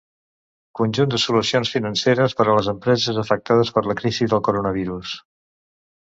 Conjunt 0.77 1.11
de 1.11 1.19
solucions 1.23 1.73
financeres 1.73 2.35
per 2.39 2.47
a 2.47 2.57
les 2.61 2.71
empreses 2.73 3.21
afectades 3.25 3.75
per 3.77 3.85
la 3.93 3.99
crisi 4.01 4.31
del 4.35 4.43
coronavirus. 4.51 5.15